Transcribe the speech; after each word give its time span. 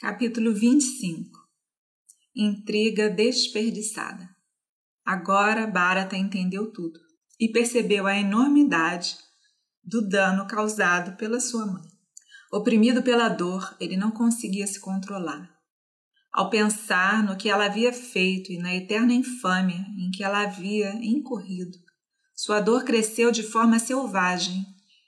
Capítulo 0.00 0.54
25 0.54 1.38
Intriga 2.34 3.10
desperdiçada. 3.10 4.34
Agora 5.04 5.66
Bharata 5.66 6.16
entendeu 6.16 6.72
tudo 6.72 6.98
e 7.38 7.52
percebeu 7.52 8.06
a 8.06 8.16
enormidade 8.16 9.18
do 9.84 10.00
dano 10.00 10.46
causado 10.46 11.18
pela 11.18 11.38
sua 11.38 11.66
mãe. 11.66 11.82
Oprimido 12.50 13.02
pela 13.02 13.28
dor, 13.28 13.76
ele 13.78 13.94
não 13.94 14.10
conseguia 14.10 14.66
se 14.66 14.80
controlar. 14.80 15.54
Ao 16.32 16.48
pensar 16.48 17.22
no 17.22 17.36
que 17.36 17.50
ela 17.50 17.66
havia 17.66 17.92
feito 17.92 18.50
e 18.50 18.56
na 18.56 18.74
eterna 18.74 19.12
infâmia 19.12 19.84
em 19.98 20.10
que 20.12 20.24
ela 20.24 20.44
havia 20.44 20.94
incorrido, 20.94 21.76
sua 22.34 22.58
dor 22.58 22.84
cresceu 22.84 23.30
de 23.30 23.42
forma 23.42 23.78
selvagem 23.78 24.64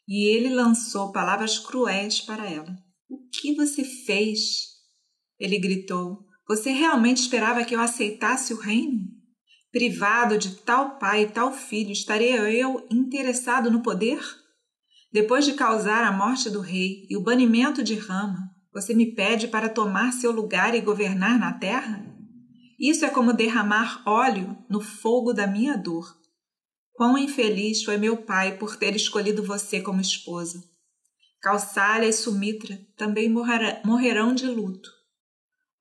e 0.06 0.26
ele 0.26 0.54
lançou 0.54 1.12
palavras 1.12 1.58
cruéis 1.58 2.20
para 2.20 2.46
ela. 2.46 2.76
O 3.08 3.26
que 3.30 3.54
você 3.54 3.82
fez? 3.82 4.71
Ele 5.42 5.58
gritou: 5.58 6.24
Você 6.46 6.70
realmente 6.70 7.18
esperava 7.18 7.64
que 7.64 7.74
eu 7.74 7.80
aceitasse 7.80 8.54
o 8.54 8.60
reino? 8.60 9.00
Privado 9.72 10.38
de 10.38 10.54
tal 10.58 11.00
pai 11.00 11.24
e 11.24 11.26
tal 11.26 11.52
filho, 11.52 11.90
estaria 11.90 12.36
eu 12.48 12.86
interessado 12.88 13.68
no 13.68 13.82
poder? 13.82 14.20
Depois 15.12 15.44
de 15.44 15.54
causar 15.54 16.04
a 16.04 16.12
morte 16.12 16.48
do 16.48 16.60
rei 16.60 17.08
e 17.10 17.16
o 17.16 17.22
banimento 17.22 17.82
de 17.82 17.96
Rama, 17.96 18.38
você 18.72 18.94
me 18.94 19.16
pede 19.16 19.48
para 19.48 19.68
tomar 19.68 20.12
seu 20.12 20.30
lugar 20.30 20.76
e 20.76 20.80
governar 20.80 21.36
na 21.40 21.52
terra? 21.52 22.06
Isso 22.78 23.04
é 23.04 23.10
como 23.10 23.32
derramar 23.32 24.00
óleo 24.06 24.56
no 24.70 24.80
fogo 24.80 25.32
da 25.32 25.46
minha 25.48 25.76
dor. 25.76 26.06
Quão 26.92 27.18
infeliz 27.18 27.82
foi 27.82 27.96
meu 27.96 28.16
pai 28.18 28.58
por 28.58 28.76
ter 28.76 28.94
escolhido 28.94 29.42
você 29.42 29.80
como 29.80 30.00
esposa. 30.00 30.62
Calçalha 31.40 32.06
e 32.06 32.12
Sumitra 32.12 32.78
também 32.96 33.28
morrerão 33.84 34.32
de 34.32 34.46
luto. 34.46 35.01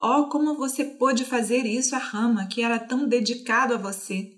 Oh, 0.04 0.26
como 0.26 0.56
você 0.56 0.84
pôde 0.84 1.24
fazer 1.24 1.64
isso 1.64 1.96
a 1.96 2.00
Rama, 2.00 2.48
que 2.48 2.64
era 2.64 2.80
tão 2.80 3.08
dedicado 3.08 3.76
a 3.76 3.78
você? 3.78 4.36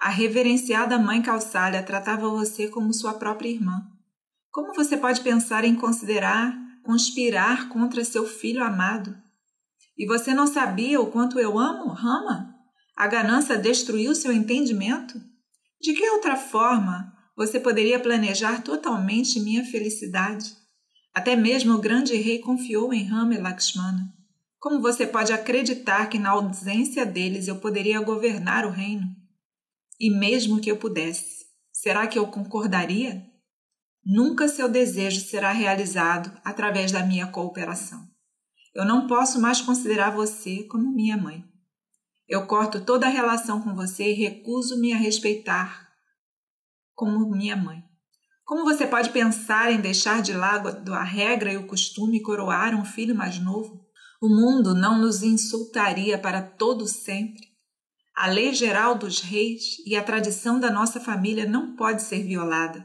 A 0.00 0.08
reverenciada 0.08 0.98
mãe 0.98 1.20
Calçalha 1.20 1.82
tratava 1.82 2.26
você 2.30 2.68
como 2.68 2.94
sua 2.94 3.12
própria 3.12 3.50
irmã. 3.50 3.86
Como 4.50 4.72
você 4.72 4.96
pode 4.96 5.20
pensar 5.20 5.62
em 5.62 5.74
considerar, 5.74 6.56
conspirar 6.84 7.68
contra 7.68 8.02
seu 8.02 8.26
filho 8.26 8.64
amado? 8.64 9.14
E 9.94 10.06
você 10.06 10.32
não 10.32 10.46
sabia 10.46 10.98
o 10.98 11.10
quanto 11.10 11.38
eu 11.38 11.58
amo, 11.58 11.88
Rama? 11.88 12.54
A 12.96 13.06
ganância 13.06 13.58
destruiu 13.58 14.14
seu 14.14 14.32
entendimento? 14.32 15.20
De 15.78 15.92
que 15.92 16.08
outra 16.12 16.34
forma 16.34 17.12
você 17.36 17.60
poderia 17.60 18.00
planejar 18.00 18.62
totalmente 18.62 19.38
minha 19.38 19.66
felicidade? 19.66 20.56
Até 21.12 21.36
mesmo 21.36 21.74
o 21.74 21.80
grande 21.80 22.16
rei 22.16 22.38
confiou 22.38 22.94
em 22.94 23.04
Rama 23.04 23.34
e 23.34 23.38
Lakshmana. 23.38 24.17
Como 24.60 24.80
você 24.80 25.06
pode 25.06 25.32
acreditar 25.32 26.08
que 26.08 26.18
na 26.18 26.30
ausência 26.30 27.06
deles 27.06 27.46
eu 27.46 27.60
poderia 27.60 28.00
governar 28.00 28.66
o 28.66 28.70
reino? 28.70 29.06
E 30.00 30.10
mesmo 30.10 30.60
que 30.60 30.70
eu 30.70 30.76
pudesse, 30.76 31.46
será 31.72 32.06
que 32.08 32.18
eu 32.18 32.26
concordaria? 32.26 33.24
Nunca 34.04 34.48
seu 34.48 34.68
desejo 34.68 35.20
será 35.20 35.52
realizado 35.52 36.32
através 36.44 36.90
da 36.90 37.04
minha 37.04 37.26
cooperação. 37.28 38.04
Eu 38.74 38.84
não 38.84 39.06
posso 39.06 39.40
mais 39.40 39.60
considerar 39.60 40.10
você 40.10 40.64
como 40.64 40.94
minha 40.94 41.16
mãe. 41.16 41.44
Eu 42.28 42.46
corto 42.46 42.84
toda 42.84 43.06
a 43.06 43.10
relação 43.10 43.62
com 43.62 43.74
você 43.74 44.10
e 44.10 44.14
recuso-me 44.14 44.92
a 44.92 44.96
respeitar 44.96 45.88
como 46.94 47.30
minha 47.30 47.56
mãe. 47.56 47.82
Como 48.44 48.64
você 48.64 48.86
pode 48.86 49.10
pensar 49.10 49.72
em 49.72 49.80
deixar 49.80 50.20
de 50.20 50.32
lado 50.32 50.92
a 50.92 51.02
regra 51.02 51.52
e 51.52 51.56
o 51.56 51.66
costume 51.66 52.18
e 52.18 52.22
coroar 52.22 52.74
um 52.74 52.84
filho 52.84 53.14
mais 53.14 53.38
novo? 53.38 53.87
O 54.20 54.28
mundo 54.28 54.74
não 54.74 54.98
nos 54.98 55.22
insultaria 55.22 56.18
para 56.18 56.42
todo 56.42 56.88
sempre. 56.88 57.46
A 58.16 58.26
lei 58.26 58.52
geral 58.52 58.96
dos 58.98 59.20
reis 59.20 59.78
e 59.86 59.94
a 59.94 60.02
tradição 60.02 60.58
da 60.58 60.72
nossa 60.72 60.98
família 60.98 61.46
não 61.46 61.76
pode 61.76 62.02
ser 62.02 62.24
violada. 62.24 62.84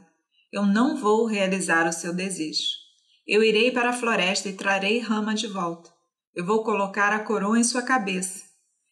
Eu 0.52 0.64
não 0.64 0.96
vou 0.96 1.26
realizar 1.26 1.88
o 1.88 1.92
seu 1.92 2.14
desejo. 2.14 2.68
Eu 3.26 3.42
irei 3.42 3.72
para 3.72 3.90
a 3.90 3.92
floresta 3.92 4.48
e 4.48 4.52
trarei 4.52 5.00
Rama 5.00 5.34
de 5.34 5.48
volta. 5.48 5.90
Eu 6.32 6.46
vou 6.46 6.62
colocar 6.62 7.12
a 7.12 7.18
coroa 7.18 7.58
em 7.58 7.64
sua 7.64 7.82
cabeça 7.82 8.44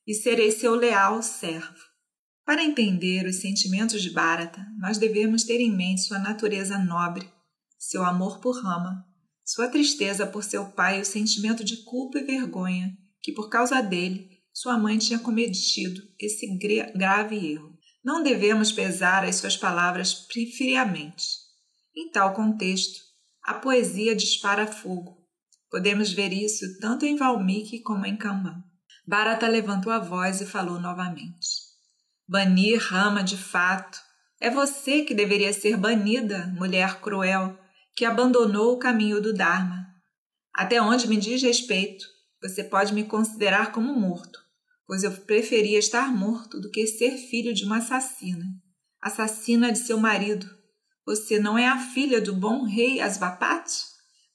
e 0.05 0.13
serei 0.13 0.51
seu 0.51 0.75
leal 0.75 1.23
servo. 1.23 1.79
Para 2.45 2.65
entender 2.65 3.25
os 3.25 3.37
sentimentos 3.37 4.03
de 4.03 4.11
Bharata, 4.11 4.67
nós 4.81 4.99
devemos 4.99 5.45
ter 5.45 5.61
em 5.61 5.71
mente 5.71 6.01
sua 6.01 6.19
natureza 6.19 6.77
nobre, 6.77 7.31
seu 7.79 8.05
amor 8.05 8.41
por 8.41 8.61
Rama 8.61 9.12
sua 9.53 9.69
tristeza 9.69 10.27
por 10.27 10.43
seu 10.43 10.71
pai 10.71 10.99
e 10.99 11.03
o 11.03 11.05
sentimento 11.05 11.63
de 11.63 11.85
culpa 11.85 12.19
e 12.19 12.25
vergonha 12.25 12.97
que, 13.21 13.33
por 13.33 13.51
causa 13.51 13.83
dele, 13.83 14.31
sua 14.51 14.79
mãe 14.79 14.97
tinha 14.97 15.19
cometido 15.19 16.01
esse 16.19 16.47
grave 16.95 17.53
erro. 17.53 17.79
Não 18.03 18.23
devemos 18.23 18.73
pesar 18.73 19.27
as 19.27 19.37
suas 19.37 19.55
palavras 19.55 20.27
friamente. 20.57 21.27
Em 21.95 22.11
tal 22.11 22.33
contexto, 22.33 22.99
a 23.45 23.53
poesia 23.53 24.17
dispara 24.17 24.67
fogo. 24.67 25.19
Podemos 25.71 26.11
ver 26.11 26.33
isso 26.33 26.79
tanto 26.81 27.05
em 27.05 27.17
Valmiki 27.17 27.81
como 27.81 28.07
em 28.07 28.17
Kamban. 28.17 28.57
Bharata 29.07 29.47
levantou 29.47 29.93
a 29.93 29.99
voz 29.99 30.41
e 30.41 30.47
falou 30.47 30.81
novamente. 30.81 31.47
Banir 32.27 32.81
Rama 32.81 33.23
de 33.23 33.37
fato. 33.37 33.99
É 34.41 34.49
você 34.49 35.03
que 35.03 35.15
deveria 35.15 35.53
ser 35.53 35.77
banida, 35.77 36.47
mulher 36.57 37.03
cruel, 37.03 37.59
que 37.95 38.05
abandonou 38.05 38.73
o 38.73 38.79
caminho 38.79 39.21
do 39.21 39.33
Dharma. 39.33 39.87
Até 40.55 40.81
onde 40.81 41.09
me 41.09 41.17
diz 41.17 41.43
respeito, 41.43 42.05
você 42.41 42.65
pode 42.65 42.93
me 42.93 43.05
considerar 43.05 43.73
como 43.73 43.95
morto, 43.95 44.41
pois 44.87 45.03
eu 45.03 45.13
preferia 45.13 45.79
estar 45.79 46.13
morto 46.13 46.61
do 46.61 46.71
que 46.71 46.87
ser 46.87 47.17
filho 47.17 47.55
de 47.55 47.65
uma 47.65 47.79
assassina, 47.79 48.45
assassina 49.01 49.73
de 49.73 49.79
seu 49.79 49.99
marido. 49.99 50.47
Você 51.07 51.39
não 51.39 51.59
é 51.59 51.67
a 51.67 51.79
filha 51.79 52.21
do 52.21 52.35
bom 52.35 52.65
rei 52.65 53.01
Asvapati? 53.01 53.85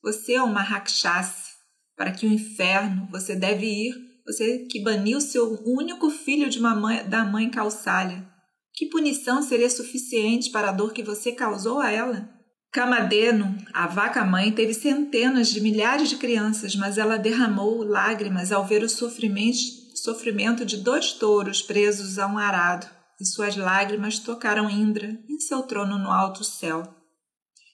Você 0.03 0.33
é 0.33 0.41
uma 0.41 0.61
Rakshasi. 0.61 1.55
Para 1.95 2.11
que 2.11 2.27
o 2.27 2.31
inferno 2.31 3.07
você 3.11 3.35
deve 3.35 3.65
ir, 3.65 3.95
você 4.25 4.65
que 4.69 4.81
baniu 4.81 5.19
seu 5.19 5.53
único 5.65 6.09
filho 6.09 6.49
de 6.49 6.59
uma 6.59 6.75
mãe, 6.75 7.07
da 7.07 7.23
mãe 7.23 7.49
Calçalha. 7.49 8.27
Que 8.73 8.87
punição 8.87 9.41
seria 9.41 9.69
suficiente 9.69 10.51
para 10.51 10.69
a 10.69 10.71
dor 10.71 10.93
que 10.93 11.01
você 11.01 11.31
causou 11.31 11.79
a 11.79 11.89
ela? 11.89 12.36
Camadeno, 12.71 13.57
a 13.73 13.87
vaca-mãe, 13.87 14.51
teve 14.51 14.73
centenas 14.73 15.47
de 15.47 15.61
milhares 15.61 16.09
de 16.09 16.17
crianças, 16.17 16.75
mas 16.75 16.97
ela 16.97 17.17
derramou 17.17 17.81
lágrimas 17.83 18.51
ao 18.51 18.65
ver 18.65 18.83
o 18.83 18.89
sofrimento 18.89 20.65
de 20.65 20.77
dois 20.77 21.13
touros 21.13 21.61
presos 21.61 22.19
a 22.19 22.27
um 22.27 22.37
arado, 22.37 22.87
e 23.19 23.25
suas 23.25 23.55
lágrimas 23.55 24.19
tocaram 24.19 24.69
Indra 24.69 25.17
em 25.27 25.39
seu 25.39 25.63
trono 25.63 25.97
no 25.97 26.11
alto 26.11 26.43
céu. 26.43 26.83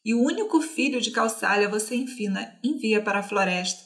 E 0.06 0.14
o 0.14 0.22
único 0.22 0.62
filho 0.62 1.02
de 1.02 1.12
Calçalha 1.12 1.68
você 1.68 1.96
enfina 1.96 2.54
envia 2.64 3.02
para 3.02 3.20
a 3.20 3.24
floresta, 3.24 3.82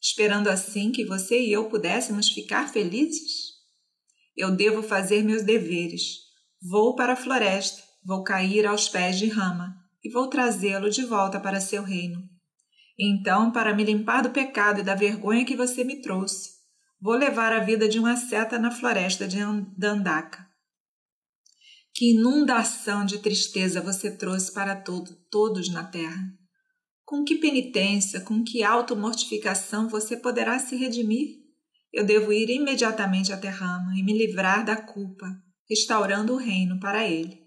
esperando 0.00 0.48
assim 0.48 0.92
que 0.92 1.04
você 1.04 1.40
e 1.40 1.52
eu 1.52 1.64
pudéssemos 1.64 2.28
ficar 2.28 2.70
felizes? 2.72 3.52
Eu 4.36 4.50
devo 4.50 4.82
fazer 4.82 5.22
meus 5.24 5.42
deveres. 5.42 6.02
Vou 6.62 6.94
para 6.94 7.14
a 7.14 7.16
floresta, 7.16 7.82
vou 8.04 8.22
cair 8.22 8.64
aos 8.64 8.88
pés 8.88 9.18
de 9.18 9.28
Rama 9.28 9.81
e 10.02 10.10
vou 10.10 10.28
trazê-lo 10.28 10.90
de 10.90 11.04
volta 11.04 11.38
para 11.38 11.60
seu 11.60 11.82
reino. 11.82 12.20
Então, 12.98 13.50
para 13.50 13.74
me 13.74 13.84
limpar 13.84 14.22
do 14.22 14.30
pecado 14.30 14.80
e 14.80 14.84
da 14.84 14.94
vergonha 14.94 15.44
que 15.44 15.56
você 15.56 15.84
me 15.84 16.00
trouxe, 16.00 16.50
vou 17.00 17.14
levar 17.14 17.52
a 17.52 17.60
vida 17.60 17.88
de 17.88 17.98
uma 17.98 18.16
seta 18.16 18.58
na 18.58 18.70
floresta 18.70 19.26
de 19.26 19.38
Dandaka. 19.76 20.46
Que 21.94 22.12
inundação 22.12 23.04
de 23.04 23.18
tristeza 23.18 23.80
você 23.80 24.10
trouxe 24.10 24.52
para 24.52 24.74
todo, 24.74 25.14
todos 25.30 25.68
na 25.68 25.84
terra! 25.84 26.32
Com 27.04 27.24
que 27.24 27.36
penitência, 27.36 28.20
com 28.20 28.42
que 28.42 28.62
auto-mortificação 28.62 29.88
você 29.88 30.16
poderá 30.16 30.58
se 30.58 30.76
redimir? 30.76 31.42
Eu 31.92 32.06
devo 32.06 32.32
ir 32.32 32.48
imediatamente 32.48 33.32
a 33.32 33.36
Terrama 33.36 33.92
e 33.94 34.02
me 34.02 34.16
livrar 34.16 34.64
da 34.64 34.76
culpa, 34.76 35.26
restaurando 35.68 36.32
o 36.32 36.38
reino 36.38 36.80
para 36.80 37.06
ele 37.06 37.41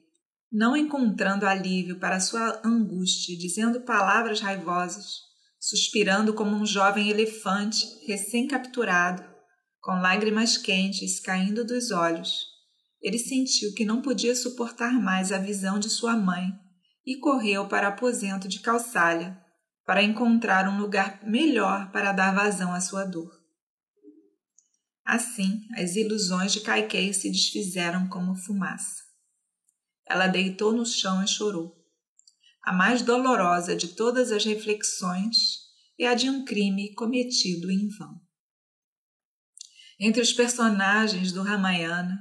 não 0.55 0.77
encontrando 0.77 1.45
alívio 1.45 1.99
para 1.99 2.21
sua 2.21 2.61
angústia, 2.63 3.37
dizendo 3.37 3.81
palavras 3.81 4.39
raivosas, 4.39 5.17
suspirando 5.59 6.33
como 6.33 6.55
um 6.55 6.65
jovem 6.65 7.09
elefante 7.09 7.85
recém-capturado, 8.07 9.21
com 9.81 9.99
lágrimas 9.99 10.55
quentes 10.55 11.19
caindo 11.19 11.65
dos 11.65 11.91
olhos. 11.91 12.45
Ele 13.01 13.19
sentiu 13.19 13.73
que 13.73 13.83
não 13.83 14.01
podia 14.01 14.33
suportar 14.33 14.93
mais 14.93 15.33
a 15.33 15.37
visão 15.37 15.77
de 15.77 15.89
sua 15.89 16.15
mãe 16.15 16.47
e 17.05 17.17
correu 17.17 17.67
para 17.67 17.89
o 17.89 17.91
aposento 17.91 18.47
de 18.47 18.61
Calçalha 18.61 19.37
para 19.85 20.01
encontrar 20.01 20.69
um 20.69 20.79
lugar 20.79 21.19
melhor 21.27 21.91
para 21.91 22.13
dar 22.13 22.33
vazão 22.33 22.73
à 22.73 22.79
sua 22.79 23.03
dor. 23.03 23.29
Assim, 25.05 25.67
as 25.75 25.97
ilusões 25.97 26.53
de 26.53 26.61
Caiquei 26.61 27.13
se 27.13 27.29
desfizeram 27.29 28.07
como 28.07 28.37
fumaça. 28.37 29.04
Ela 30.07 30.27
deitou 30.27 30.71
no 30.71 30.85
chão 30.85 31.23
e 31.23 31.27
chorou. 31.27 31.75
A 32.63 32.73
mais 32.73 33.01
dolorosa 33.01 33.75
de 33.75 33.89
todas 33.89 34.31
as 34.31 34.43
reflexões 34.43 35.65
é 35.99 36.07
a 36.07 36.13
de 36.13 36.29
um 36.29 36.43
crime 36.43 36.93
cometido 36.93 37.71
em 37.71 37.87
vão. 37.89 38.19
Entre 39.99 40.21
os 40.21 40.33
personagens 40.33 41.31
do 41.31 41.41
Ramayana, 41.41 42.19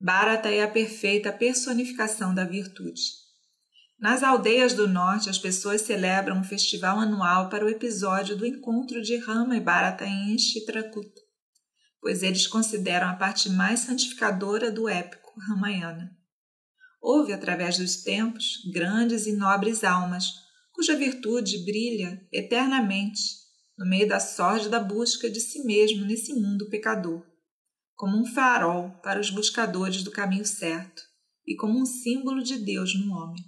Bharata 0.00 0.48
é 0.48 0.62
a 0.62 0.70
perfeita 0.70 1.32
personificação 1.32 2.32
da 2.32 2.44
virtude. 2.44 3.02
Nas 3.98 4.22
aldeias 4.22 4.74
do 4.74 4.86
norte, 4.86 5.28
as 5.28 5.38
pessoas 5.38 5.82
celebram 5.82 6.38
um 6.38 6.44
festival 6.44 7.00
anual 7.00 7.48
para 7.48 7.64
o 7.64 7.68
episódio 7.68 8.36
do 8.36 8.46
encontro 8.46 9.02
de 9.02 9.16
Rama 9.16 9.56
e 9.56 9.60
Bharata 9.60 10.06
em 10.06 10.38
Chitrakuta, 10.38 11.20
pois 12.00 12.22
eles 12.22 12.46
consideram 12.46 13.08
a 13.08 13.14
parte 13.14 13.50
mais 13.50 13.80
santificadora 13.80 14.70
do 14.70 14.88
épico 14.88 15.34
Ramayana. 15.48 16.17
Houve, 17.00 17.32
através 17.32 17.78
dos 17.78 18.02
tempos, 18.02 18.62
grandes 18.72 19.26
e 19.26 19.32
nobres 19.32 19.84
almas, 19.84 20.26
cuja 20.72 20.96
virtude 20.96 21.64
brilha 21.64 22.20
eternamente 22.32 23.20
no 23.78 23.88
meio 23.88 24.08
da 24.08 24.18
sórdida 24.18 24.80
busca 24.80 25.30
de 25.30 25.40
si 25.40 25.64
mesmo 25.64 26.04
nesse 26.04 26.34
mundo 26.34 26.68
pecador, 26.68 27.24
como 27.94 28.20
um 28.20 28.26
farol 28.26 28.90
para 29.02 29.20
os 29.20 29.30
buscadores 29.30 30.02
do 30.02 30.10
caminho 30.10 30.44
certo 30.44 31.02
e 31.46 31.54
como 31.56 31.80
um 31.80 31.86
símbolo 31.86 32.42
de 32.42 32.58
Deus 32.58 32.94
no 32.94 33.12
homem. 33.12 33.42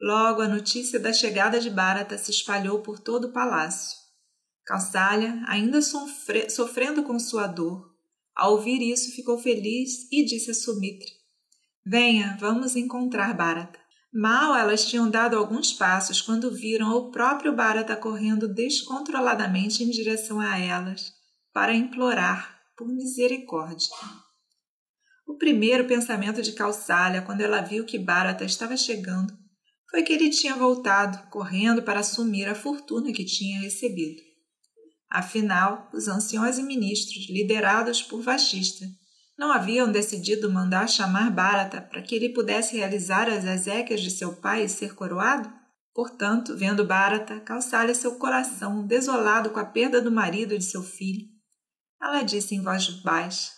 Logo, 0.00 0.40
a 0.40 0.48
notícia 0.48 0.98
da 0.98 1.12
chegada 1.12 1.60
de 1.60 1.70
Bharata 1.70 2.16
se 2.16 2.30
espalhou 2.30 2.80
por 2.80 2.98
todo 2.98 3.28
o 3.28 3.32
palácio. 3.32 3.96
Calçalha, 4.64 5.42
ainda 5.46 5.82
sofre 5.82 6.48
sofrendo 6.48 7.02
com 7.02 7.18
sua 7.18 7.46
dor, 7.46 7.92
ao 8.34 8.52
ouvir 8.52 8.80
isso 8.80 9.14
ficou 9.14 9.38
feliz 9.38 10.10
e 10.10 10.24
disse 10.24 10.50
a 10.50 10.54
Sumitra: 10.54 11.08
Venha, 11.84 12.36
vamos 12.38 12.76
encontrar 12.76 13.34
Bharata. 13.34 13.78
Mal 14.12 14.54
elas 14.54 14.84
tinham 14.84 15.10
dado 15.10 15.36
alguns 15.36 15.72
passos 15.72 16.20
quando 16.20 16.54
viram 16.54 16.90
o 16.92 17.10
próprio 17.10 17.54
Bharata 17.56 17.96
correndo 17.96 18.46
descontroladamente 18.46 19.82
em 19.82 19.90
direção 19.90 20.38
a 20.38 20.58
elas 20.58 21.12
para 21.52 21.74
implorar 21.74 22.60
por 22.76 22.86
misericórdia. 22.86 23.88
O 25.26 25.36
primeiro 25.36 25.86
pensamento 25.86 26.40
de 26.40 26.52
Calçalha, 26.52 27.22
quando 27.22 27.40
ela 27.40 27.60
viu 27.60 27.84
que 27.84 27.98
Bharata 27.98 28.44
estava 28.44 28.76
chegando, 28.76 29.36
foi 29.90 30.02
que 30.02 30.12
ele 30.12 30.30
tinha 30.30 30.54
voltado, 30.54 31.28
correndo 31.30 31.82
para 31.82 32.00
assumir 32.00 32.46
a 32.46 32.54
fortuna 32.54 33.12
que 33.12 33.24
tinha 33.24 33.60
recebido. 33.60 34.22
Afinal, 35.10 35.90
os 35.92 36.06
anciões 36.06 36.58
e 36.58 36.62
ministros, 36.62 37.28
liderados 37.28 38.02
por 38.02 38.22
Vashista, 38.22 38.86
não 39.38 39.50
haviam 39.50 39.90
decidido 39.90 40.50
mandar 40.50 40.88
chamar 40.88 41.30
Bharata 41.30 41.80
para 41.80 42.02
que 42.02 42.14
ele 42.14 42.30
pudesse 42.30 42.76
realizar 42.76 43.28
as 43.28 43.44
exéquias 43.44 44.00
de 44.00 44.10
seu 44.10 44.36
pai 44.36 44.64
e 44.64 44.68
ser 44.68 44.94
coroado? 44.94 45.52
Portanto, 45.94 46.56
vendo 46.56 46.86
Bharata, 46.86 47.40
calçar 47.40 47.92
seu 47.94 48.16
coração 48.16 48.86
desolado 48.86 49.50
com 49.50 49.60
a 49.60 49.64
perda 49.64 50.00
do 50.00 50.10
marido 50.10 50.54
e 50.54 50.58
de 50.58 50.64
seu 50.64 50.82
filho, 50.82 51.26
ela 52.00 52.22
disse 52.22 52.54
em 52.54 52.62
voz 52.62 52.88
baixa: 53.02 53.50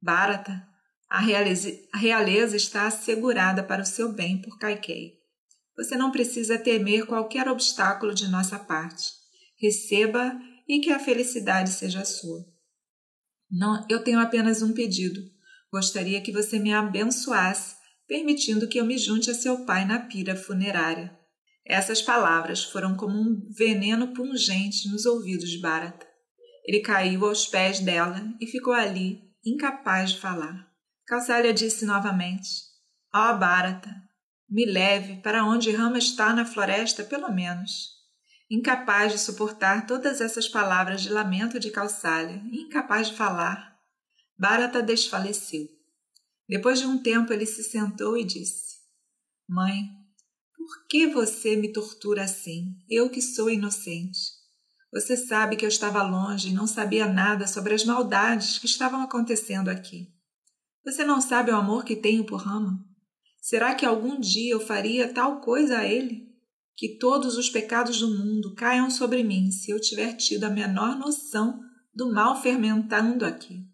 Bharata, 0.00 0.66
a 1.08 1.20
realeza, 1.20 1.70
a 1.92 1.98
realeza 1.98 2.56
está 2.56 2.86
assegurada 2.86 3.62
para 3.62 3.82
o 3.82 3.86
seu 3.86 4.12
bem 4.12 4.40
por 4.40 4.58
Kaikei. 4.58 5.18
Você 5.76 5.96
não 5.96 6.10
precisa 6.10 6.58
temer 6.58 7.06
qualquer 7.06 7.48
obstáculo 7.48 8.12
de 8.12 8.28
nossa 8.28 8.58
parte. 8.58 9.12
Receba 9.60 10.38
e 10.68 10.80
que 10.80 10.92
a 10.92 10.98
felicidade 10.98 11.70
seja 11.70 12.04
sua. 12.04 12.44
Não, 13.50 13.84
eu 13.88 14.02
tenho 14.02 14.20
apenas 14.20 14.62
um 14.62 14.72
pedido. 14.72 15.20
Gostaria 15.72 16.20
que 16.20 16.32
você 16.32 16.58
me 16.58 16.72
abençoasse, 16.72 17.76
permitindo 18.06 18.68
que 18.68 18.78
eu 18.78 18.84
me 18.84 18.98
junte 18.98 19.30
a 19.30 19.34
seu 19.34 19.64
pai 19.64 19.84
na 19.84 20.00
pira 20.00 20.36
funerária. 20.36 21.16
Essas 21.66 22.00
palavras 22.00 22.64
foram 22.64 22.96
como 22.96 23.18
um 23.18 23.46
veneno 23.50 24.14
pungente 24.14 24.88
nos 24.88 25.04
ouvidos 25.04 25.50
de 25.50 25.60
Bharata. 25.60 26.06
Ele 26.64 26.80
caiu 26.80 27.26
aos 27.26 27.46
pés 27.46 27.80
dela 27.80 28.22
e 28.40 28.46
ficou 28.46 28.72
ali, 28.72 29.20
incapaz 29.44 30.12
de 30.12 30.18
falar. 30.18 30.66
Kausalya 31.06 31.52
disse 31.52 31.84
novamente: 31.84 32.48
Ó 33.14 33.30
oh, 33.30 33.38
Bharata, 33.38 33.94
me 34.48 34.64
leve 34.64 35.16
para 35.22 35.44
onde 35.44 35.70
Rama 35.70 35.98
está 35.98 36.32
na 36.32 36.44
floresta, 36.44 37.04
pelo 37.04 37.30
menos. 37.30 37.97
Incapaz 38.50 39.12
de 39.12 39.18
suportar 39.18 39.86
todas 39.86 40.22
essas 40.22 40.48
palavras 40.48 41.02
de 41.02 41.10
lamento 41.10 41.60
de 41.60 41.70
Calçalha, 41.70 42.42
incapaz 42.50 43.08
de 43.08 43.14
falar, 43.14 43.78
Bharata 44.38 44.82
desfaleceu. 44.82 45.68
Depois 46.48 46.78
de 46.78 46.86
um 46.86 47.02
tempo, 47.02 47.32
ele 47.32 47.44
se 47.44 47.62
sentou 47.62 48.16
e 48.16 48.24
disse: 48.24 48.78
Mãe, 49.46 49.82
por 50.56 50.86
que 50.88 51.08
você 51.08 51.56
me 51.56 51.72
tortura 51.72 52.24
assim, 52.24 52.76
eu 52.88 53.10
que 53.10 53.20
sou 53.20 53.50
inocente? 53.50 54.18
Você 54.90 55.16
sabe 55.16 55.56
que 55.56 55.64
eu 55.64 55.68
estava 55.68 56.02
longe 56.02 56.48
e 56.48 56.54
não 56.54 56.66
sabia 56.66 57.06
nada 57.06 57.46
sobre 57.46 57.74
as 57.74 57.84
maldades 57.84 58.58
que 58.58 58.66
estavam 58.66 59.02
acontecendo 59.02 59.68
aqui. 59.68 60.08
Você 60.84 61.04
não 61.04 61.20
sabe 61.20 61.50
o 61.50 61.56
amor 61.56 61.84
que 61.84 61.94
tenho 61.94 62.24
por 62.24 62.40
Rama? 62.40 62.82
Será 63.42 63.74
que 63.74 63.84
algum 63.84 64.18
dia 64.18 64.54
eu 64.54 64.60
faria 64.60 65.12
tal 65.12 65.42
coisa 65.42 65.80
a 65.80 65.86
ele? 65.86 66.27
Que 66.78 66.96
todos 66.96 67.36
os 67.36 67.50
pecados 67.50 67.98
do 67.98 68.08
mundo 68.08 68.54
caiam 68.54 68.90
sobre 68.90 69.22
mim 69.22 69.50
se 69.50 69.70
eu 69.70 69.78
tiver 69.78 70.14
tido 70.14 70.44
a 70.44 70.50
menor 70.50 70.98
noção 70.98 71.60
do 71.92 72.10
mal 72.10 72.40
fermentando 72.40 73.26
aqui. 73.26 73.66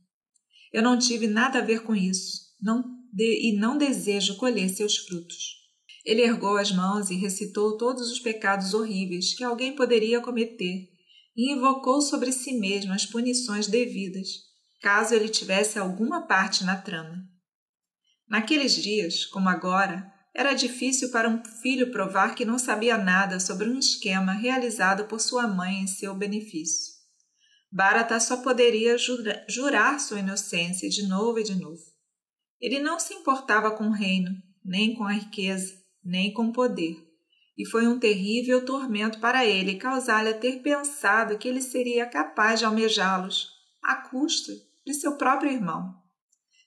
Eu 0.73 0.83
não 0.83 0.99
tive 0.99 1.29
nada 1.29 1.61
a 1.61 1.63
ver 1.63 1.85
com 1.85 1.95
isso 1.95 2.45
não 2.65 2.83
de, 3.13 3.51
e 3.51 3.57
não 3.57 3.77
desejo 3.77 4.37
colher 4.37 4.71
seus 4.71 4.97
frutos. 4.97 5.63
Ele 6.05 6.23
ergou 6.23 6.57
as 6.57 6.73
mãos 6.73 7.11
e 7.11 7.15
recitou 7.15 7.77
todos 7.77 8.11
os 8.11 8.19
pecados 8.19 8.73
horríveis 8.73 9.35
que 9.35 9.45
alguém 9.45 9.77
poderia 9.77 10.21
cometer 10.21 10.89
e 11.37 11.53
invocou 11.53 12.01
sobre 12.01 12.33
si 12.33 12.59
mesmo 12.59 12.93
as 12.93 13.05
punições 13.05 13.67
devidas, 13.67 14.29
caso 14.81 15.15
ele 15.15 15.29
tivesse 15.29 15.79
alguma 15.79 16.27
parte 16.27 16.65
na 16.65 16.77
trama. 16.77 17.23
Naqueles 18.29 18.75
dias, 18.75 19.27
como 19.27 19.49
agora, 19.49 20.13
era 20.35 20.53
difícil 20.53 21.11
para 21.11 21.29
um 21.29 21.45
filho 21.45 21.93
provar 21.93 22.35
que 22.35 22.45
não 22.45 22.59
sabia 22.59 22.99
nada 22.99 23.39
sobre 23.39 23.69
um 23.69 23.79
esquema 23.79 24.33
realizado 24.33 25.05
por 25.05 25.21
sua 25.21 25.47
mãe 25.47 25.83
em 25.83 25.87
seu 25.87 26.15
benefício. 26.15 26.93
Bharata 27.71 28.19
só 28.19 28.39
poderia 28.39 28.99
jura, 28.99 29.45
jurar 29.49 30.01
sua 30.01 30.19
inocência 30.19 30.89
de 30.89 31.07
novo 31.07 31.39
e 31.39 31.45
de 31.45 31.55
novo. 31.55 31.83
Ele 32.61 32.81
não 32.81 32.99
se 32.99 33.15
importava 33.15 33.71
com 33.71 33.89
o 33.89 33.93
reino, 33.93 34.31
nem 34.65 34.95
com 34.95 35.05
a 35.05 35.13
riqueza, 35.13 35.73
nem 36.03 36.33
com 36.33 36.47
o 36.47 36.53
poder, 36.53 36.97
e 37.57 37.65
foi 37.65 37.87
um 37.87 37.99
terrível 37.99 38.65
tormento 38.65 39.21
para 39.21 39.47
ele 39.47 39.77
causar-lhe 39.77 40.35
ter 40.35 40.63
pensado 40.63 41.39
que 41.39 41.47
ele 41.47 41.63
seria 41.63 42.07
capaz 42.07 42.59
de 42.59 42.65
almejá-los, 42.65 43.51
à 43.83 43.97
custa 43.97 44.53
de 44.85 44.95
seu 44.95 45.17
próprio 45.17 45.53
irmão. 45.53 46.04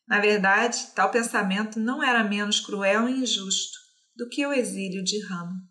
Na 0.07 0.21
verdade, 0.21 0.87
tal 0.95 1.11
pensamento 1.11 1.79
não 1.79 2.01
era 2.01 2.23
menos 2.23 2.59
cruel 2.61 3.09
e 3.09 3.19
injusto 3.19 3.77
do 4.15 4.29
que 4.29 4.45
o 4.45 4.53
exílio 4.53 5.03
de 5.03 5.21
Rama. 5.25 5.61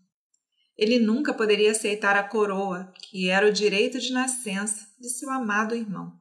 Ele 0.76 0.98
nunca 0.98 1.32
poderia 1.32 1.70
aceitar 1.70 2.16
a 2.16 2.22
coroa, 2.22 2.92
que 3.02 3.30
era 3.30 3.48
o 3.48 3.52
direito 3.52 3.98
de 3.98 4.12
nascença 4.12 4.86
de 5.00 5.08
seu 5.08 5.30
amado 5.30 5.74
irmão. 5.74 6.12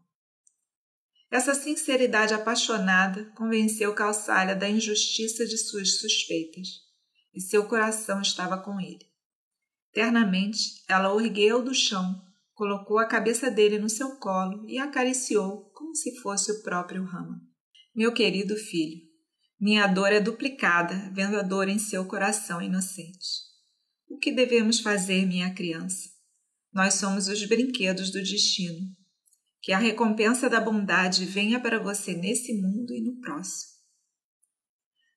Essa 1.30 1.54
sinceridade 1.54 2.34
apaixonada 2.34 3.26
convenceu 3.36 3.94
Calçalha 3.94 4.56
da 4.56 4.70
injustiça 4.70 5.46
de 5.46 5.58
suas 5.58 6.00
suspeitas, 6.00 6.68
e 7.34 7.42
seu 7.42 7.68
coração 7.68 8.22
estava 8.22 8.58
com 8.58 8.80
ele. 8.80 9.06
Ternamente, 9.92 10.84
ela 10.88 11.14
o 11.14 11.20
ergueu 11.20 11.62
do 11.62 11.74
chão, 11.74 12.24
colocou 12.54 12.98
a 12.98 13.06
cabeça 13.06 13.52
dele 13.52 13.78
no 13.78 13.90
seu 13.90 14.16
colo 14.16 14.66
e 14.70 14.80
acariciou 14.80 15.70
como 15.74 15.94
se 15.94 16.16
fosse 16.22 16.52
o 16.54 16.64
próprio 16.64 17.04
Rama. 17.04 17.42
Meu 17.96 18.12
querido 18.12 18.58
filho, 18.58 19.04
minha 19.58 19.88
dor 19.88 20.12
é 20.12 20.20
duplicada 20.20 21.10
vendo 21.14 21.38
a 21.38 21.42
dor 21.42 21.70
em 21.70 21.80
seu 21.80 22.06
coração 22.06 22.62
inocente. 22.62 23.26
O 24.10 24.18
que 24.18 24.34
devemos 24.34 24.82
fazer, 24.82 25.26
minha 25.26 25.54
criança? 25.54 26.10
Nós 26.74 26.96
somos 26.96 27.30
os 27.30 27.46
brinquedos 27.46 28.12
do 28.12 28.22
destino. 28.22 28.86
Que 29.62 29.72
a 29.72 29.78
recompensa 29.78 30.50
da 30.50 30.60
bondade 30.60 31.24
venha 31.24 31.58
para 31.58 31.80
você 31.80 32.14
nesse 32.14 32.54
mundo 32.62 32.94
e 32.94 33.02
no 33.02 33.22
próximo. 33.22 33.72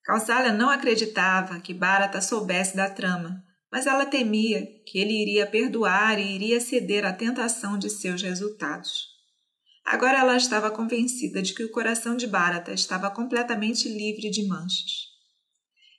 Kausalya 0.05 0.53
não 0.53 0.69
acreditava 0.69 1.59
que 1.59 1.73
Bharata 1.73 2.21
soubesse 2.21 2.77
da 2.77 2.89
trama, 2.89 3.43
mas 3.69 3.87
ela 3.87 4.05
temia 4.05 4.65
que 4.85 4.99
ele 4.99 5.21
iria 5.21 5.45
perdoar 5.45 6.17
e 6.17 6.33
iria 6.33 6.61
ceder 6.61 7.03
à 7.03 7.11
tentação 7.11 7.77
de 7.77 7.89
seus 7.89 8.21
resultados. 8.21 9.18
Agora 9.89 10.19
ela 10.19 10.37
estava 10.37 10.69
convencida 10.69 11.41
de 11.41 11.51
que 11.51 11.63
o 11.63 11.71
coração 11.71 12.15
de 12.15 12.27
Bharata 12.27 12.71
estava 12.71 13.09
completamente 13.09 13.89
livre 13.89 14.29
de 14.29 14.47
manchas. 14.47 15.07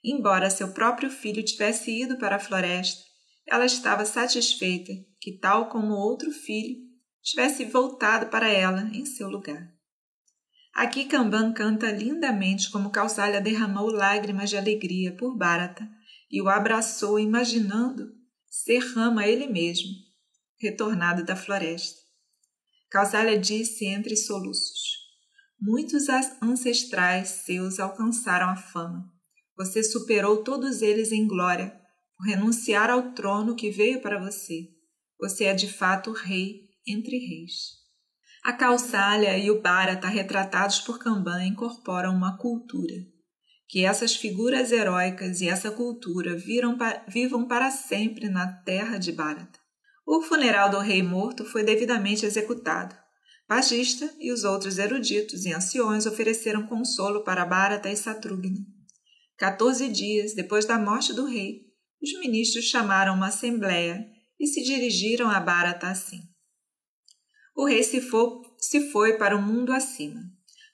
Embora 0.04 0.49
seu 0.49 0.73
próprio 0.73 1.11
filho 1.11 1.42
tivesse 1.42 1.90
ido 1.90 2.16
para 2.16 2.37
a 2.37 2.38
floresta, 2.38 3.02
ela 3.49 3.66
estava 3.66 4.04
satisfeita 4.04 4.92
que, 5.20 5.37
tal 5.40 5.68
como 5.68 5.92
outro 5.92 6.30
filho, 6.30 6.76
tivesse 7.20 7.64
voltado 7.64 8.26
para 8.26 8.49
ela 8.49 8.88
em 8.94 9.04
seu 9.04 9.28
lugar. 9.28 9.68
Aqui 10.73 11.06
Kamban 11.06 11.52
canta 11.52 11.90
lindamente 11.90 12.70
como 12.70 12.92
Kausalya 12.92 13.40
derramou 13.40 13.88
lágrimas 13.88 14.50
de 14.50 14.56
alegria 14.56 15.16
por 15.16 15.37
Bharata 15.37 15.85
e 16.30 16.40
o 16.40 16.49
abraçou 16.49 17.18
imaginando 17.18 18.14
ser 18.49 18.78
Rama 18.94 19.26
ele 19.26 19.49
mesmo, 19.49 19.90
retornado 20.61 21.25
da 21.25 21.35
floresta. 21.35 22.10
Kausalya 22.90 23.38
disse 23.38 23.87
entre 23.87 24.16
soluços: 24.16 24.99
Muitos 25.61 26.09
ancestrais 26.42 27.28
seus 27.44 27.78
alcançaram 27.78 28.49
a 28.49 28.56
fama. 28.56 29.04
Você 29.56 29.85
superou 29.85 30.42
todos 30.42 30.82
eles 30.82 31.12
em 31.12 31.26
glória, 31.26 31.73
por 32.16 32.26
renunciar 32.26 32.90
ao 32.90 33.12
trono 33.12 33.54
que 33.54 33.70
veio 33.70 34.00
para 34.00 34.18
você. 34.18 34.68
Você 35.20 35.44
é 35.44 35.54
de 35.54 35.73
fato 35.73 36.12
rei 36.12 36.62
entre 36.85 37.16
reis. 37.18 37.78
A 38.42 38.54
Calçalha 38.54 39.38
e 39.38 39.50
o 39.50 39.61
Bharata 39.61 40.09
retratados 40.09 40.80
por 40.80 40.99
Kamban 40.99 41.44
incorporam 41.44 42.12
uma 42.12 42.38
cultura. 42.38 42.94
Que 43.68 43.85
essas 43.85 44.16
figuras 44.16 44.73
heróicas 44.73 45.40
e 45.40 45.49
essa 45.49 45.70
cultura 45.70 46.37
viram, 46.37 46.76
vivam 47.06 47.47
para 47.47 47.70
sempre 47.70 48.28
na 48.28 48.50
terra 48.62 48.99
de 48.99 49.12
Bharata. 49.12 49.60
O 50.12 50.23
funeral 50.23 50.69
do 50.69 50.81
rei 50.81 51.05
morto 51.05 51.45
foi 51.45 51.62
devidamente 51.62 52.26
executado. 52.26 52.97
Pagista 53.47 54.12
e 54.19 54.33
os 54.33 54.43
outros 54.43 54.76
eruditos 54.76 55.45
e 55.45 55.52
anciões 55.52 56.05
ofereceram 56.05 56.67
consolo 56.67 57.23
para 57.23 57.47
Bharata 57.47 57.88
e 57.88 57.97
Satrugna. 57.97 58.59
Quatorze 59.38 59.88
dias 59.88 60.35
depois 60.35 60.64
da 60.64 60.76
morte 60.76 61.12
do 61.12 61.26
rei, 61.26 61.61
os 62.02 62.12
ministros 62.19 62.64
chamaram 62.64 63.14
uma 63.14 63.29
assembleia 63.29 64.05
e 64.37 64.49
se 64.49 64.64
dirigiram 64.64 65.31
a 65.31 65.38
Bharata 65.38 65.87
assim. 65.87 66.23
O 67.55 67.64
rei 67.64 67.85
se, 67.85 68.02
se 68.59 68.90
foi 68.90 69.17
para 69.17 69.37
o 69.37 69.40
mundo 69.40 69.73
acima. 69.73 70.23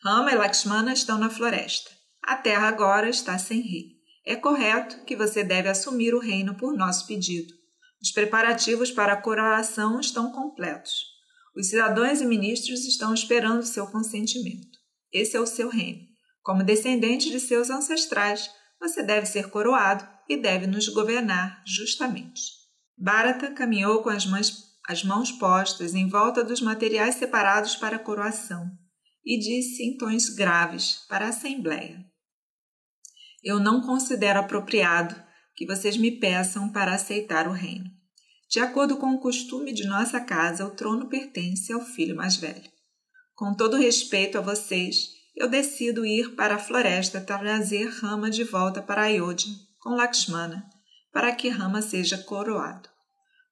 Rama 0.03 0.33
e 0.33 0.35
Lakshmana 0.35 0.95
estão 0.95 1.19
na 1.19 1.29
floresta. 1.29 1.91
A 2.23 2.37
terra 2.37 2.69
agora 2.69 3.11
está 3.11 3.37
sem 3.37 3.61
rei. 3.61 3.97
É 4.25 4.35
correto 4.35 5.05
que 5.05 5.15
você 5.15 5.45
deve 5.45 5.69
assumir 5.69 6.15
o 6.15 6.21
reino 6.21 6.57
por 6.57 6.75
nosso 6.75 7.07
pedido. 7.07 7.56
Os 8.01 8.13
preparativos 8.13 8.91
para 8.91 9.15
a 9.15 9.21
coroação 9.21 9.99
estão 10.01 10.31
completos. 10.33 10.93
Os 11.57 11.69
cidadãos 11.69 12.21
e 12.21 12.27
ministros 12.27 12.85
estão 12.85 13.15
esperando 13.15 13.65
seu 13.65 13.87
consentimento. 13.87 14.79
Esse 15.13 15.37
é 15.37 15.41
o 15.41 15.47
seu 15.47 15.69
reino. 15.69 16.01
Como 16.43 16.63
descendente 16.63 17.31
de 17.31 17.41
seus 17.41 17.71
ancestrais, 17.71 18.51
você 18.79 19.03
deve 19.03 19.27
ser 19.27 19.51
coroado 19.51 20.07
e 20.29 20.37
deve 20.37 20.67
nos 20.67 20.89
governar 20.89 21.63
justamente. 21.67 22.43
Bharata 22.97 23.51
caminhou 23.53 24.03
com 24.03 24.11
as 24.11 24.27
mãos 24.27 24.67
as 24.89 25.03
mãos 25.03 25.33
postas 25.33 25.95
em 25.95 26.09
volta 26.09 26.45
dos 26.45 26.61
materiais 26.61 27.17
separados 27.17 27.75
para 27.75 27.97
a 27.97 27.99
coroação, 27.99 28.71
e 29.25 29.39
disse 29.39 29.83
em 29.83 29.97
tons 29.97 30.29
graves 30.29 31.05
para 31.09 31.27
a 31.27 31.31
Assembleia: 31.31 32.05
Eu 33.43 33.59
não 33.59 33.81
considero 33.81 34.39
apropriado 34.39 35.21
que 35.57 35.67
vocês 35.67 35.97
me 35.97 36.11
peçam 36.11 36.69
para 36.69 36.95
aceitar 36.95 37.49
o 37.49 37.53
reino. 37.53 37.91
De 38.49 38.61
acordo 38.61 38.97
com 38.97 39.15
o 39.15 39.19
costume 39.19 39.73
de 39.73 39.87
nossa 39.87 40.21
casa, 40.21 40.67
o 40.67 40.71
trono 40.71 41.09
pertence 41.09 41.73
ao 41.73 41.81
filho 41.81 42.15
mais 42.15 42.37
velho. 42.37 42.71
Com 43.35 43.55
todo 43.55 43.77
respeito 43.77 44.39
a 44.39 44.41
vocês, 44.41 45.09
eu 45.35 45.49
decido 45.49 46.07
ir 46.07 46.35
para 46.35 46.55
a 46.55 46.59
floresta 46.59 47.21
trazer 47.21 47.89
Rama 47.89 48.31
de 48.31 48.45
volta 48.45 48.81
para 48.81 49.03
Ayodhya 49.03 49.53
com 49.81 49.91
Lakshmana, 49.91 50.65
para 51.13 51.35
que 51.35 51.49
Rama 51.49 51.83
seja 51.83 52.19
coroado. 52.19 52.89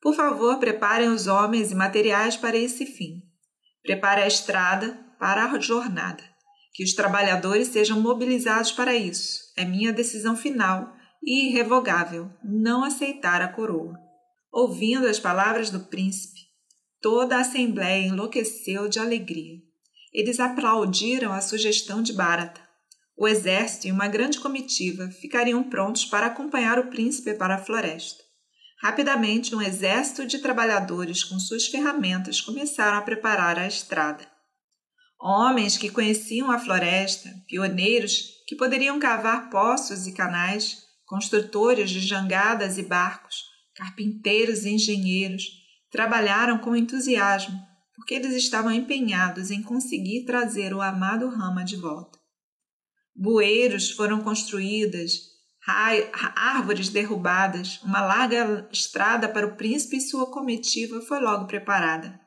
Por 0.00 0.14
favor, 0.14 0.58
preparem 0.58 1.08
os 1.08 1.26
homens 1.26 1.72
e 1.72 1.74
materiais 1.74 2.36
para 2.36 2.56
esse 2.56 2.84
fim. 2.84 3.22
Prepare 3.82 4.22
a 4.22 4.26
estrada 4.26 4.98
para 5.18 5.44
a 5.44 5.58
jornada. 5.58 6.22
Que 6.72 6.84
os 6.84 6.92
trabalhadores 6.92 7.68
sejam 7.68 8.00
mobilizados 8.00 8.72
para 8.72 8.94
isso. 8.94 9.40
É 9.56 9.64
minha 9.64 9.92
decisão 9.92 10.36
final 10.36 10.94
e 11.26 11.48
irrevogável 11.48 12.30
não 12.42 12.84
aceitar 12.84 13.40
a 13.42 13.48
coroa. 13.48 13.98
Ouvindo 14.52 15.06
as 15.06 15.18
palavras 15.18 15.70
do 15.70 15.80
príncipe, 15.80 16.40
toda 17.00 17.36
a 17.36 17.40
assembleia 17.40 18.06
enlouqueceu 18.06 18.88
de 18.88 18.98
alegria. 18.98 19.58
Eles 20.12 20.38
aplaudiram 20.38 21.32
a 21.32 21.40
sugestão 21.40 22.02
de 22.02 22.12
Bharata. 22.12 22.60
O 23.16 23.26
exército 23.26 23.88
e 23.88 23.92
uma 23.92 24.08
grande 24.08 24.38
comitiva 24.38 25.08
ficariam 25.08 25.62
prontos 25.64 26.04
para 26.04 26.26
acompanhar 26.26 26.78
o 26.78 26.88
príncipe 26.88 27.34
para 27.34 27.56
a 27.56 27.64
floresta. 27.64 28.22
Rapidamente, 28.80 29.54
um 29.54 29.62
exército 29.62 30.26
de 30.26 30.38
trabalhadores 30.38 31.24
com 31.24 31.38
suas 31.38 31.66
ferramentas 31.66 32.40
começaram 32.40 32.98
a 32.98 33.02
preparar 33.02 33.58
a 33.58 33.66
estrada. 33.66 34.26
Homens 35.18 35.78
que 35.78 35.88
conheciam 35.88 36.50
a 36.50 36.58
floresta, 36.58 37.30
pioneiros 37.48 38.42
que 38.46 38.54
poderiam 38.54 38.98
cavar 38.98 39.48
poços 39.48 40.06
e 40.06 40.12
canais, 40.12 40.83
construtores 41.14 41.90
de 41.90 42.00
jangadas 42.00 42.76
e 42.76 42.82
barcos, 42.82 43.44
carpinteiros 43.76 44.64
e 44.64 44.70
engenheiros, 44.70 45.44
trabalharam 45.88 46.58
com 46.58 46.74
entusiasmo, 46.74 47.56
porque 47.94 48.14
eles 48.14 48.34
estavam 48.34 48.72
empenhados 48.72 49.52
em 49.52 49.62
conseguir 49.62 50.24
trazer 50.24 50.74
o 50.74 50.82
amado 50.82 51.28
Rama 51.28 51.64
de 51.64 51.76
volta. 51.76 52.18
Bueiros 53.14 53.92
foram 53.92 54.24
construídas, 54.24 55.20
árvores 56.34 56.88
derrubadas, 56.88 57.80
uma 57.84 58.00
larga 58.00 58.68
estrada 58.72 59.28
para 59.28 59.46
o 59.46 59.54
príncipe 59.54 59.98
e 59.98 60.00
sua 60.00 60.32
comitiva 60.32 61.00
foi 61.00 61.20
logo 61.20 61.46
preparada. 61.46 62.20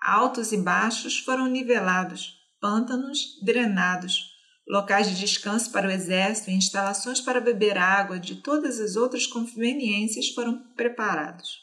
Altos 0.00 0.52
e 0.52 0.56
baixos 0.58 1.18
foram 1.18 1.48
nivelados, 1.48 2.36
pântanos 2.60 3.40
drenados, 3.42 4.33
locais 4.66 5.08
de 5.08 5.18
descanso 5.18 5.70
para 5.70 5.88
o 5.88 5.90
exército 5.90 6.50
e 6.50 6.54
instalações 6.54 7.20
para 7.20 7.40
beber 7.40 7.76
água 7.76 8.18
de 8.18 8.36
todas 8.36 8.80
as 8.80 8.96
outras 8.96 9.26
conveniências 9.26 10.28
foram 10.30 10.58
preparados. 10.74 11.60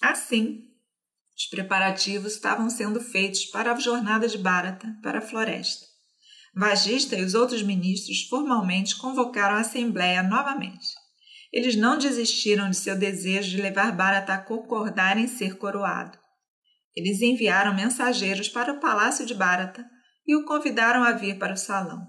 Assim, 0.00 0.64
os 1.36 1.46
preparativos 1.46 2.34
estavam 2.34 2.70
sendo 2.70 3.00
feitos 3.00 3.46
para 3.46 3.72
a 3.72 3.78
jornada 3.78 4.26
de 4.26 4.38
Bharata 4.38 4.88
para 5.02 5.18
a 5.18 5.22
floresta. 5.22 5.86
Vagista 6.54 7.16
e 7.16 7.22
os 7.22 7.34
outros 7.34 7.62
ministros 7.62 8.22
formalmente 8.28 8.96
convocaram 8.96 9.56
a 9.56 9.60
Assembleia 9.60 10.22
novamente. 10.22 10.88
Eles 11.52 11.76
não 11.76 11.98
desistiram 11.98 12.70
de 12.70 12.76
seu 12.76 12.96
desejo 12.96 13.50
de 13.50 13.62
levar 13.62 13.92
Bharata 13.92 14.34
a 14.34 14.38
concordar 14.38 15.16
em 15.16 15.28
ser 15.28 15.56
coroado. 15.56 16.18
Eles 16.94 17.20
enviaram 17.20 17.74
mensageiros 17.74 18.48
para 18.48 18.72
o 18.72 18.80
palácio 18.80 19.24
de 19.24 19.34
Bharata 19.34 19.84
e 20.26 20.36
o 20.36 20.44
convidaram 20.44 21.02
a 21.02 21.12
vir 21.12 21.38
para 21.38 21.54
o 21.54 21.56
salão. 21.56 22.06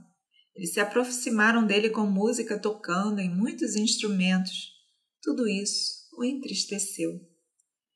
Eles 0.55 0.73
se 0.73 0.79
aproximaram 0.79 1.65
dele 1.65 1.89
com 1.89 2.05
música 2.05 2.59
tocando 2.59 3.19
em 3.19 3.29
muitos 3.29 3.75
instrumentos. 3.75 4.71
Tudo 5.21 5.47
isso 5.47 6.01
o 6.17 6.23
entristeceu. 6.23 7.11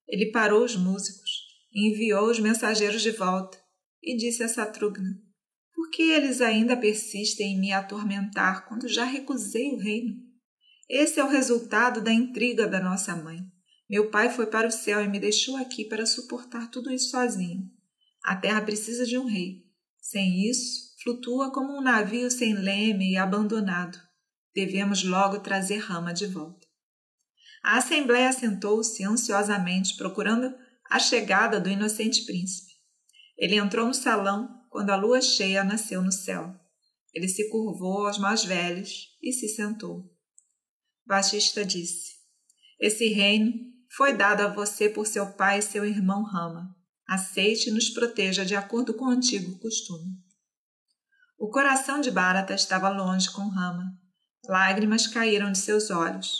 Ele 0.08 0.32
parou 0.32 0.64
os 0.64 0.76
músicos, 0.76 1.32
enviou 1.74 2.30
os 2.30 2.40
mensageiros 2.40 3.02
de 3.02 3.12
volta 3.12 3.58
e 4.02 4.16
disse 4.16 4.44
a 4.44 4.48
Satrugna: 4.48 5.26
por 5.76 5.92
que 5.92 6.04
eles 6.04 6.40
ainda 6.40 6.78
persistem 6.78 7.54
em 7.54 7.60
me 7.60 7.74
atormentar 7.74 8.66
quando 8.66 8.88
já 8.88 9.04
recusei 9.04 9.74
o 9.74 9.78
reino? 9.78 10.16
Esse 10.90 11.20
é 11.20 11.24
o 11.24 11.30
resultado 11.30 12.02
da 12.02 12.14
intriga 12.14 12.66
da 12.66 12.80
nossa 12.80 13.14
mãe. 13.14 13.40
Meu 13.90 14.10
pai 14.10 14.30
foi 14.30 14.48
para 14.48 14.68
o 14.68 14.72
céu 14.72 15.04
e 15.04 15.08
me 15.08 15.20
deixou 15.20 15.58
aqui 15.58 15.84
para 15.84 16.06
suportar 16.06 16.72
tudo 16.72 16.92
isso 16.92 17.10
sozinho. 17.10 17.70
A 18.24 18.36
terra 18.36 18.62
precisa 18.62 19.06
de 19.06 19.18
um 19.18 19.26
rei. 19.26 19.65
Sem 20.06 20.48
isso, 20.48 20.94
flutua 21.02 21.52
como 21.52 21.76
um 21.76 21.82
navio 21.82 22.30
sem 22.30 22.54
leme 22.54 23.14
e 23.14 23.18
abandonado. 23.18 23.98
Devemos 24.54 25.04
logo 25.04 25.40
trazer 25.40 25.78
Rama 25.78 26.14
de 26.14 26.28
volta. 26.28 26.68
A 27.64 27.80
assembleia 27.80 28.32
sentou-se 28.32 29.04
ansiosamente 29.04 29.98
procurando 29.98 30.56
a 30.92 31.00
chegada 31.00 31.60
do 31.60 31.72
inocente 31.72 32.24
príncipe. 32.24 32.72
Ele 33.36 33.56
entrou 33.56 33.88
no 33.88 33.96
salão 33.96 34.48
quando 34.70 34.92
a 34.92 34.96
lua 34.96 35.20
cheia 35.22 35.64
nasceu 35.64 36.04
no 36.04 36.12
céu. 36.12 36.54
Ele 37.12 37.28
se 37.28 37.50
curvou 37.50 38.06
aos 38.06 38.20
mais 38.20 38.46
velhos 38.46 39.08
e 39.24 39.34
se 39.34 39.48
sentou. 39.48 40.08
Batista 41.04 41.66
disse: 41.66 42.14
Esse 42.80 43.08
reino 43.08 43.52
foi 43.90 44.16
dado 44.16 44.42
a 44.42 44.54
você 44.54 44.88
por 44.88 45.08
seu 45.08 45.34
pai 45.34 45.58
e 45.58 45.64
seu 45.64 45.84
irmão 45.84 46.22
Rama. 46.22 46.75
Aceite 47.08 47.70
e 47.70 47.72
nos 47.72 47.90
proteja 47.90 48.44
de 48.44 48.56
acordo 48.56 48.94
com 48.94 49.06
o 49.06 49.10
antigo 49.10 49.60
costume. 49.60 50.18
O 51.38 51.50
coração 51.50 52.02
de 52.02 52.10
Bharata 52.10 52.56
estava 52.56 52.90
longe 52.90 53.32
com 53.32 53.48
Rama. 53.48 53.84
Lágrimas 54.48 55.06
caíram 55.06 55.52
de 55.52 55.60
seus 55.60 55.92
olhos. 55.92 56.32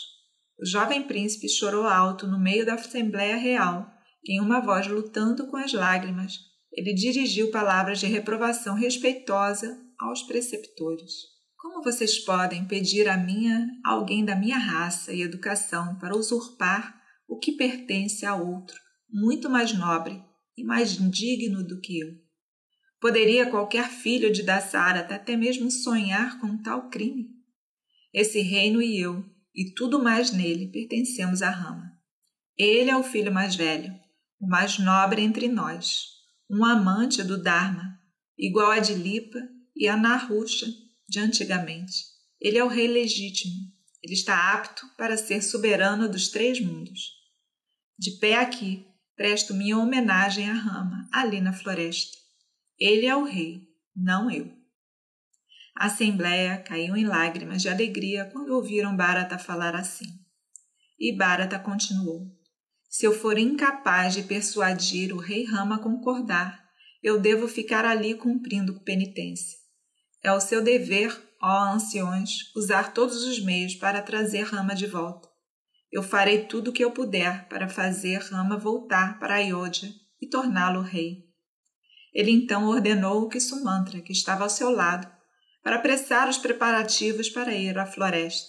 O 0.58 0.66
jovem 0.66 1.06
príncipe 1.06 1.48
chorou 1.48 1.86
alto 1.86 2.26
no 2.26 2.38
meio 2.38 2.66
da 2.66 2.74
Assembleia 2.74 3.36
Real, 3.36 3.88
em 4.26 4.40
uma 4.40 4.60
voz 4.60 4.86
lutando 4.88 5.46
com 5.46 5.56
as 5.56 5.72
lágrimas, 5.72 6.32
ele 6.72 6.92
dirigiu 6.92 7.50
palavras 7.50 8.00
de 8.00 8.06
reprovação 8.06 8.74
respeitosa 8.74 9.78
aos 9.98 10.22
preceptores. 10.24 11.12
Como 11.56 11.82
vocês 11.82 12.18
podem 12.18 12.66
pedir 12.66 13.08
a 13.08 13.16
minha 13.16 13.66
alguém 13.84 14.24
da 14.24 14.34
minha 14.34 14.58
raça 14.58 15.12
e 15.12 15.22
educação 15.22 15.96
para 15.98 16.16
usurpar 16.16 17.00
o 17.28 17.38
que 17.38 17.52
pertence 17.52 18.26
a 18.26 18.34
outro, 18.34 18.76
muito 19.08 19.48
mais 19.48 19.72
nobre 19.72 20.22
e 20.56 20.64
mais 20.64 20.96
digno 21.10 21.62
do 21.62 21.80
que 21.80 22.00
eu? 22.00 22.14
Poderia 23.00 23.50
qualquer 23.50 23.90
filho 23.90 24.32
de 24.32 24.42
Dassarata 24.42 25.14
até 25.14 25.36
mesmo 25.36 25.70
sonhar 25.70 26.40
com 26.40 26.60
tal 26.62 26.88
crime? 26.88 27.28
Esse 28.12 28.40
reino 28.40 28.80
e 28.80 28.98
eu, 28.98 29.24
e 29.54 29.72
tudo 29.74 30.02
mais 30.02 30.32
nele, 30.32 30.70
pertencemos 30.70 31.42
a 31.42 31.50
Rama. 31.50 31.92
Ele 32.56 32.90
é 32.90 32.96
o 32.96 33.02
filho 33.02 33.32
mais 33.32 33.54
velho, 33.54 33.94
o 34.40 34.46
mais 34.46 34.78
nobre 34.78 35.22
entre 35.22 35.48
nós 35.48 36.16
um 36.48 36.64
amante 36.64 37.22
do 37.22 37.40
Dharma, 37.42 37.98
igual 38.38 38.70
a 38.70 38.78
de 38.78 38.94
Lipa 38.94 39.38
e 39.74 39.88
a 39.88 39.96
Narusha 39.96 40.66
de 41.08 41.18
antigamente. 41.18 41.94
Ele 42.40 42.58
é 42.58 42.64
o 42.64 42.68
rei 42.68 42.86
legítimo. 42.86 43.54
Ele 44.02 44.14
está 44.14 44.52
apto 44.52 44.86
para 44.96 45.16
ser 45.16 45.42
soberano 45.42 46.08
dos 46.08 46.28
três 46.28 46.60
mundos. 46.60 47.14
De 47.98 48.12
pé 48.18 48.36
aqui, 48.36 48.86
presto 49.16 49.54
minha 49.54 49.78
homenagem 49.78 50.48
a 50.48 50.52
Rama, 50.52 51.08
ali 51.10 51.40
na 51.40 51.52
floresta. 51.52 52.16
Ele 52.78 53.06
é 53.06 53.16
o 53.16 53.24
rei, 53.24 53.62
não 53.94 54.30
eu. 54.30 54.52
A 55.74 55.86
assembleia 55.86 56.58
caiu 56.58 56.96
em 56.96 57.06
lágrimas 57.06 57.62
de 57.62 57.68
alegria 57.68 58.26
quando 58.26 58.54
ouviram 58.54 58.96
Bharata 58.96 59.38
falar 59.38 59.74
assim. 59.74 60.06
E 60.98 61.16
Bharata 61.16 61.58
continuou: 61.58 62.26
Se 62.88 63.06
eu 63.06 63.12
for 63.12 63.38
incapaz 63.38 64.14
de 64.14 64.22
persuadir 64.22 65.12
o 65.12 65.18
rei 65.18 65.44
Rama 65.44 65.76
a 65.76 65.82
concordar, 65.82 66.62
eu 67.02 67.20
devo 67.20 67.48
ficar 67.48 67.84
ali 67.84 68.14
cumprindo 68.14 68.80
penitência. 68.80 69.58
É 70.22 70.32
o 70.32 70.40
seu 70.40 70.62
dever, 70.62 71.14
ó 71.42 71.74
anciões, 71.74 72.54
usar 72.54 72.92
todos 72.92 73.24
os 73.24 73.38
meios 73.42 73.74
para 73.74 74.02
trazer 74.02 74.42
Rama 74.44 74.74
de 74.74 74.86
volta. 74.86 75.35
Eu 75.96 76.02
farei 76.02 76.44
tudo 76.44 76.68
o 76.68 76.72
que 76.74 76.84
eu 76.84 76.90
puder 76.90 77.48
para 77.48 77.70
fazer 77.70 78.18
Rama 78.18 78.58
voltar 78.58 79.18
para 79.18 79.36
Ayodhya 79.36 79.90
e 80.20 80.28
torná-lo 80.28 80.82
rei. 80.82 81.24
Ele 82.12 82.30
então 82.30 82.66
ordenou 82.66 83.30
que 83.30 83.40
Sumantra, 83.40 84.02
que 84.02 84.12
estava 84.12 84.44
ao 84.44 84.50
seu 84.50 84.68
lado, 84.68 85.10
para 85.62 85.76
apressar 85.76 86.28
os 86.28 86.36
preparativos 86.36 87.30
para 87.30 87.54
ir 87.54 87.78
à 87.78 87.86
floresta. 87.86 88.46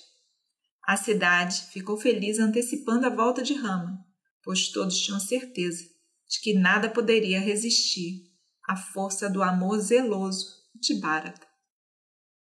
A 0.86 0.98
cidade 0.98 1.62
ficou 1.72 1.96
feliz 1.96 2.38
antecipando 2.38 3.06
a 3.06 3.10
volta 3.10 3.42
de 3.42 3.54
Rama, 3.54 3.98
pois 4.44 4.68
todos 4.68 5.00
tinham 5.00 5.18
certeza 5.18 5.86
de 6.30 6.42
que 6.42 6.54
nada 6.54 6.90
poderia 6.90 7.40
resistir 7.40 8.24
à 8.68 8.76
força 8.76 9.30
do 9.30 9.42
amor 9.42 9.80
zeloso 9.80 10.48
de 10.76 11.00
Bharata. 11.00 11.47